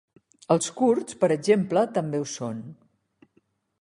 Els 0.53 0.69
kurds, 0.79 1.19
per 1.25 1.29
exemple, 1.35 1.85
també 1.99 2.23
ho 2.23 2.27
són. 2.33 2.65